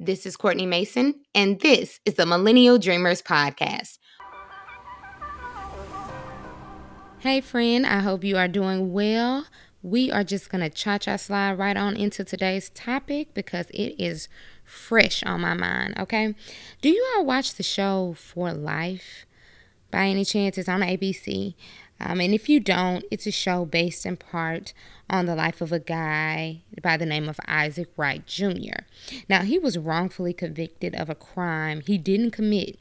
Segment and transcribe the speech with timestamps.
[0.00, 3.98] This is Courtney Mason, and this is the Millennial Dreamers Podcast.
[7.18, 9.46] Hey, friend, I hope you are doing well.
[9.82, 13.96] We are just going to cha cha slide right on into today's topic because it
[13.98, 14.28] is
[14.62, 16.32] fresh on my mind, okay?
[16.80, 19.26] Do you all watch the show For Life
[19.90, 20.58] by any chance?
[20.58, 21.56] It's on ABC.
[22.00, 24.72] Um, and if you don't, it's a show based in part
[25.10, 28.84] on the life of a guy by the name of Isaac Wright Jr.
[29.28, 32.78] Now, he was wrongfully convicted of a crime he didn't commit,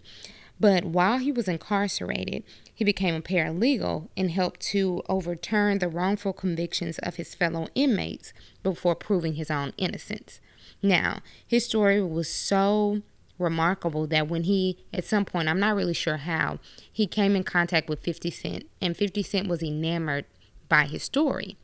[0.59, 2.43] but while he was incarcerated,
[2.73, 8.33] he became a paralegal and helped to overturn the wrongful convictions of his fellow inmates
[8.63, 10.39] before proving his own innocence.
[10.81, 13.01] Now, his story was so
[13.39, 16.59] remarkable that when he, at some point, I'm not really sure how,
[16.91, 20.25] he came in contact with 50 Cent, and 50 Cent was enamored
[20.69, 21.57] by his story.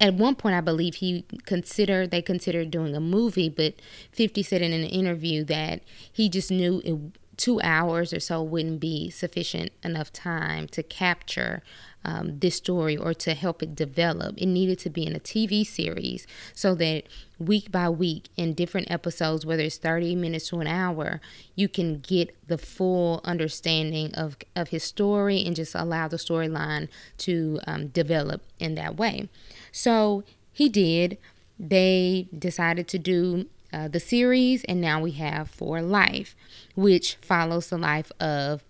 [0.00, 3.74] At one point, I believe he considered they considered doing a movie, but
[4.12, 8.80] 50 said in an interview that he just knew it, two hours or so wouldn't
[8.80, 11.62] be sufficient enough time to capture
[12.08, 14.34] um, this story or to help it develop.
[14.38, 17.02] It needed to be in a TV series so that
[17.38, 21.20] week by week in different episodes, whether it's 30 minutes to an hour,
[21.54, 26.88] you can get the full understanding of, of his story and just allow the storyline
[27.18, 29.28] to um, develop in that way.
[29.70, 31.18] So he did.
[31.58, 36.34] They decided to do uh, the series, and now we have For Life,
[36.74, 38.64] which follows the life of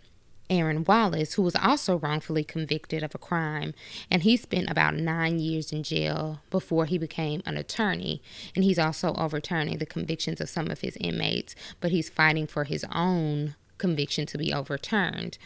[0.50, 3.74] Aaron Wallace, who was also wrongfully convicted of a crime,
[4.10, 8.22] and he spent about nine years in jail before he became an attorney.
[8.55, 12.64] And he's also overturning the convictions of some of his inmates, but he's fighting for
[12.64, 15.38] his own conviction to be overturned.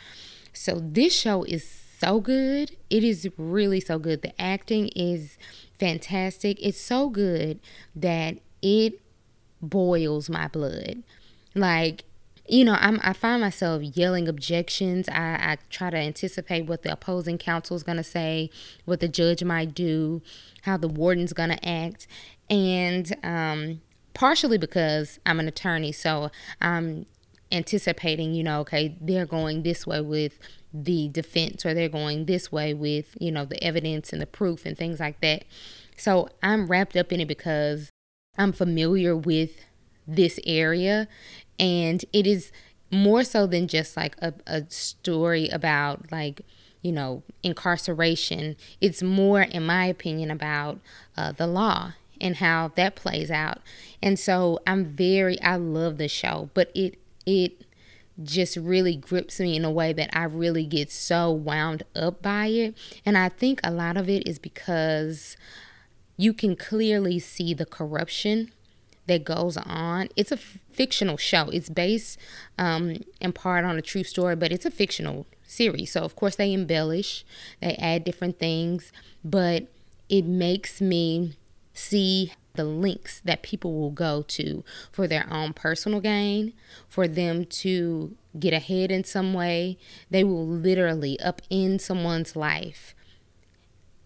[0.52, 2.76] So this show is so good.
[2.90, 4.22] It is really so good.
[4.22, 5.38] The acting is
[5.78, 6.58] fantastic.
[6.60, 7.60] It's so good
[7.94, 9.00] that it
[9.60, 11.02] boils my blood.
[11.54, 12.04] Like
[12.48, 15.08] you know, I'm, I find myself yelling objections.
[15.08, 18.50] I, I try to anticipate what the opposing counsel is going to say,
[18.84, 20.22] what the judge might do,
[20.62, 22.06] how the warden's going to act.
[22.50, 23.80] And um,
[24.14, 26.30] partially because I'm an attorney, so
[26.60, 27.06] I'm
[27.52, 30.38] anticipating, you know, okay, they're going this way with
[30.74, 34.64] the defense or they're going this way with, you know, the evidence and the proof
[34.66, 35.44] and things like that.
[35.96, 37.90] So I'm wrapped up in it because
[38.36, 39.56] I'm familiar with
[40.06, 41.08] this area
[41.58, 42.52] and it is
[42.90, 46.42] more so than just like a, a story about like
[46.82, 50.78] you know incarceration it's more in my opinion about
[51.16, 53.58] uh, the law and how that plays out
[54.02, 57.64] and so i'm very i love the show but it it
[58.22, 62.46] just really grips me in a way that I really get so wound up by
[62.46, 62.76] it.
[63.04, 65.36] And I think a lot of it is because
[66.16, 68.52] you can clearly see the corruption
[69.06, 70.08] that goes on.
[70.16, 71.48] It's a fictional show.
[71.48, 72.18] It's based
[72.58, 75.92] um, in part on a true story, but it's a fictional series.
[75.92, 77.24] So, of course, they embellish,
[77.60, 78.92] they add different things,
[79.24, 79.66] but
[80.08, 81.36] it makes me
[81.74, 86.52] see the links that people will go to for their own personal gain,
[86.88, 89.78] for them to get ahead in some way.
[90.10, 92.94] They will literally upend someone's life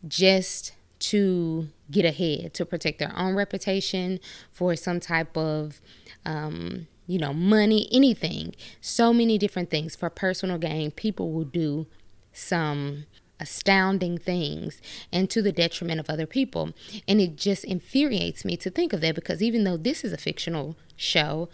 [0.06, 4.20] just to get ahead, to protect their own reputation,
[4.52, 5.80] for some type of,
[6.24, 8.54] um, you know, money, anything.
[8.80, 10.90] So many different things for personal gain.
[10.90, 11.86] People will do
[12.32, 13.06] some
[13.38, 14.80] astounding things
[15.12, 16.72] and to the detriment of other people.
[17.06, 20.18] And it just infuriates me to think of that because even though this is a
[20.18, 21.48] fictional show,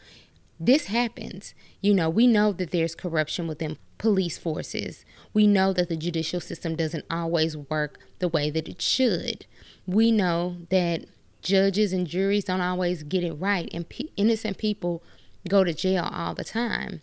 [0.61, 1.55] this happens.
[1.81, 5.05] You know, we know that there's corruption within police forces.
[5.35, 9.47] We know that the judicial system doesn't always work the way that it should.
[9.87, 11.07] We know that
[11.43, 15.03] judges and juries don't always get it right, and pe- innocent people
[15.49, 17.03] go to jail all the time.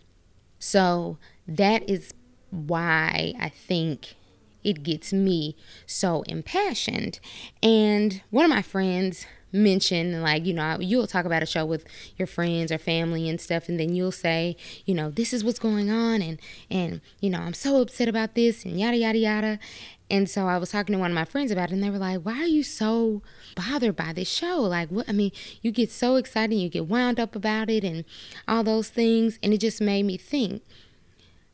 [0.58, 2.12] So that is
[2.50, 4.14] why I think
[4.62, 7.20] it gets me so impassioned.
[7.62, 11.84] And one of my friends mention like you know you'll talk about a show with
[12.16, 15.58] your friends or family and stuff and then you'll say you know this is what's
[15.58, 16.40] going on and
[16.70, 19.58] and you know i'm so upset about this and yada yada yada.
[20.12, 21.98] And so i was talking to one of my friends about it and they were
[21.98, 23.22] like why are you so
[23.54, 24.60] bothered by this show?
[24.60, 25.30] Like what i mean
[25.62, 28.04] you get so excited you get wound up about it and
[28.48, 30.62] all those things and it just made me think.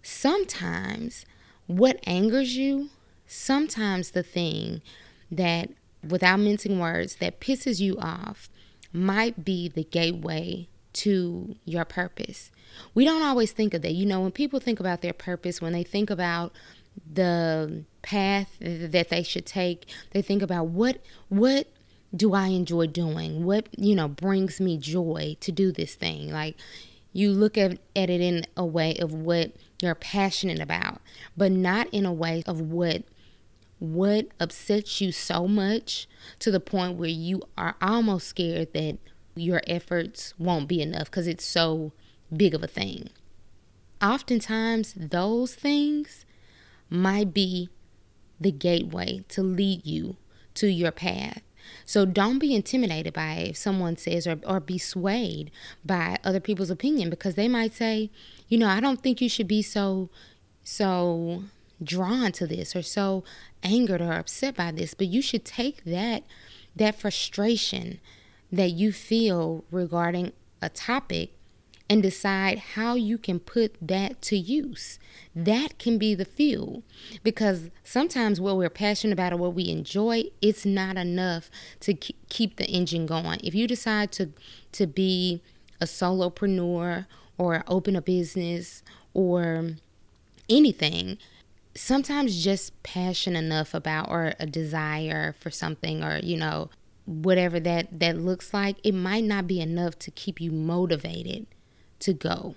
[0.02, 1.26] Sometimes
[1.66, 2.88] what angers you
[3.26, 4.80] sometimes the thing
[5.30, 5.70] that
[6.10, 8.48] without mincing words, that pisses you off
[8.92, 12.50] might be the gateway to your purpose.
[12.94, 13.92] We don't always think of that.
[13.92, 16.52] You know, when people think about their purpose, when they think about
[17.12, 21.68] the path that they should take, they think about what what
[22.14, 23.44] do I enjoy doing?
[23.44, 26.30] What, you know, brings me joy to do this thing?
[26.30, 26.56] Like,
[27.12, 31.00] you look at, at it in a way of what you're passionate about,
[31.36, 33.02] but not in a way of what
[33.78, 36.08] what upsets you so much
[36.38, 38.98] to the point where you are almost scared that
[39.34, 41.92] your efforts won't be enough because it's so
[42.34, 43.10] big of a thing.
[44.02, 46.24] Oftentimes, those things
[46.88, 47.68] might be
[48.40, 50.16] the gateway to lead you
[50.54, 51.42] to your path.
[51.84, 55.50] So don't be intimidated by if someone says or, or be swayed
[55.84, 58.10] by other people's opinion because they might say,
[58.48, 60.08] you know, I don't think you should be so
[60.62, 61.44] so
[61.82, 63.24] drawn to this or so
[63.62, 66.24] angered or upset by this, but you should take that
[66.74, 67.98] that frustration
[68.52, 71.32] that you feel regarding a topic
[71.88, 74.98] and decide how you can put that to use.
[75.34, 76.82] That can be the fuel
[77.22, 81.50] because sometimes what we're passionate about or what we enjoy, it's not enough
[81.80, 83.40] to keep the engine going.
[83.42, 84.30] If you decide to
[84.72, 85.42] to be
[85.80, 87.06] a solopreneur
[87.38, 88.82] or open a business
[89.14, 89.72] or
[90.48, 91.18] anything,
[91.76, 96.70] sometimes just passion enough about or a desire for something or you know
[97.06, 101.46] whatever that that looks like, it might not be enough to keep you motivated
[102.00, 102.56] to go,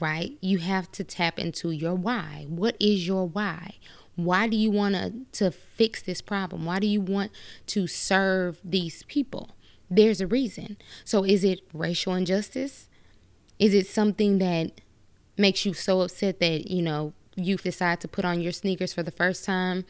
[0.00, 0.32] right?
[0.40, 2.46] You have to tap into your why.
[2.48, 3.74] What is your why?
[4.16, 6.64] Why do you want to to fix this problem?
[6.64, 7.32] Why do you want
[7.68, 9.50] to serve these people?
[9.90, 10.78] There's a reason.
[11.04, 12.88] So is it racial injustice?
[13.58, 14.80] Is it something that
[15.36, 19.02] makes you so upset that, you know, you decide to put on your sneakers for
[19.02, 19.84] the first time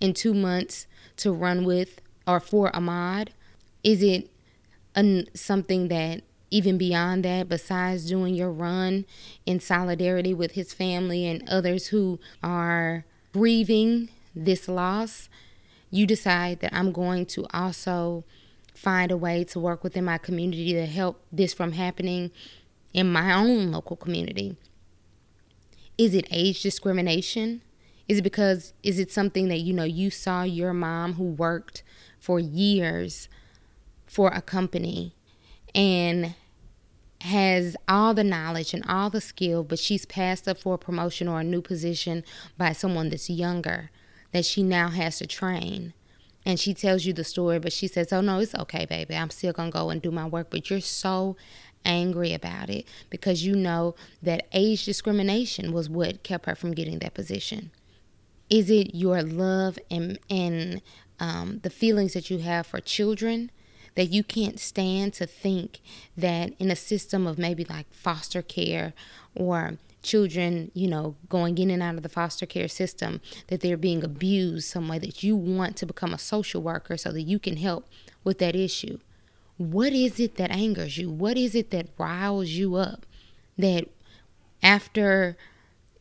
[0.00, 0.86] in 2 months
[1.16, 3.28] to run with or for Ahmaud?
[3.82, 4.30] Is it
[4.94, 9.06] an, something that even beyond that, besides doing your run
[9.46, 15.30] in solidarity with his family and others who are grieving this loss,
[15.90, 18.24] you decide that I'm going to also
[18.74, 22.30] find a way to work within my community to help this from happening
[22.92, 24.56] in my own local community.
[26.02, 27.62] Is it age discrimination?
[28.08, 31.84] Is it because is it something that you know you saw your mom who worked
[32.18, 33.28] for years
[34.04, 35.14] for a company
[35.76, 36.34] and
[37.20, 41.28] has all the knowledge and all the skill, but she's passed up for a promotion
[41.28, 42.24] or a new position
[42.58, 43.92] by someone that's younger
[44.32, 45.94] that she now has to train.
[46.44, 49.14] And she tells you the story, but she says, Oh, no, it's okay, baby.
[49.14, 50.48] I'm still going to go and do my work.
[50.50, 51.36] But you're so
[51.84, 56.98] angry about it because you know that age discrimination was what kept her from getting
[57.00, 57.70] that position.
[58.50, 60.82] Is it your love and, and
[61.20, 63.50] um, the feelings that you have for children?
[63.94, 65.80] that you can't stand to think
[66.16, 68.94] that in a system of maybe like foster care
[69.34, 73.76] or children, you know, going in and out of the foster care system, that they're
[73.76, 77.38] being abused some way, that you want to become a social worker so that you
[77.38, 77.88] can help
[78.24, 78.98] with that issue.
[79.56, 81.10] What is it that angers you?
[81.10, 83.06] What is it that riles you up?
[83.56, 83.88] That
[84.62, 85.36] after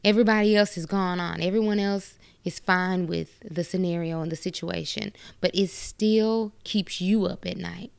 [0.03, 5.13] everybody else has gone on, everyone else is fine with the scenario and the situation,
[5.41, 7.91] but it still keeps you up at night.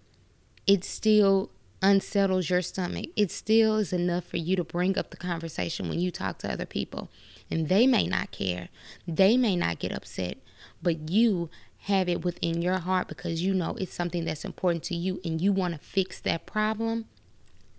[0.66, 1.50] It still
[1.82, 3.06] unsettles your stomach.
[3.16, 6.52] It still is enough for you to bring up the conversation when you talk to
[6.52, 7.10] other people.
[7.50, 8.68] And they may not care,
[9.06, 10.38] they may not get upset,
[10.82, 11.50] but you
[11.80, 15.40] have it within your heart because you know it's something that's important to you and
[15.40, 17.06] you want to fix that problem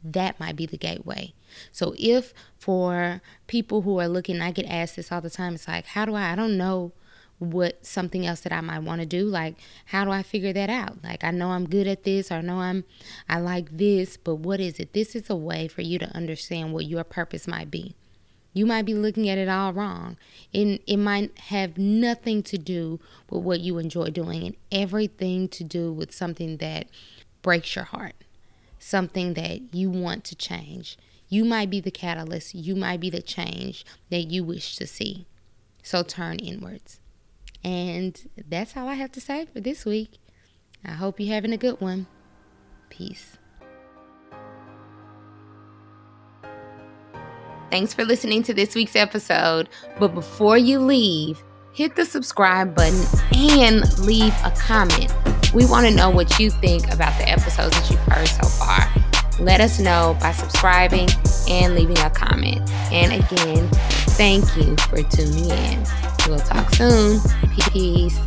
[0.04, 1.34] that might be the gateway.
[1.72, 5.56] So if for people who are looking, I get asked this all the time.
[5.56, 6.32] It's like, how do I?
[6.32, 6.92] I don't know
[7.40, 9.26] what something else that I might want to do.
[9.26, 9.56] Like,
[9.88, 11.04] how do I figure that out?
[11.04, 12.84] Like, I know I'm good at this, or I know I'm,
[13.28, 14.94] I like this, but what is it?
[14.94, 17.96] This is a way for you to understand what your purpose might be.
[18.54, 20.16] You might be looking at it all wrong.
[20.54, 23.00] And it might have nothing to do
[23.30, 26.88] with what you enjoy doing and everything to do with something that
[27.42, 28.16] breaks your heart
[28.84, 30.98] something that you want to change.
[31.30, 35.26] You might be the catalyst, you might be the change that you wish to see.
[35.82, 37.00] So turn inwards.
[37.64, 40.20] And that's all I have to say for this week.
[40.86, 42.08] I hope you're having a good one.
[42.90, 43.38] Peace.
[47.72, 49.70] Thanks for listening to this week's episode.
[49.98, 51.42] But before you leave,
[51.74, 53.04] hit the subscribe button
[53.34, 55.12] and leave a comment
[55.54, 58.92] we want to know what you think about the episodes that you've heard so far.
[59.40, 61.10] Let us know by subscribing
[61.48, 62.70] and leaving a comment.
[62.92, 63.70] And again,
[64.18, 66.13] thank you for tuning in.
[66.28, 67.20] We'll talk soon.
[67.72, 68.18] Peace.